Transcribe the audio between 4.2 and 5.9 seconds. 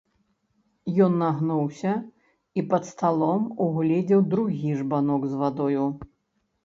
другі жбанок з вадою.